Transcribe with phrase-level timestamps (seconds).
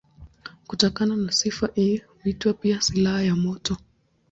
[0.67, 3.77] Kutokana na sifa hii huitwa pia silaha ya moto.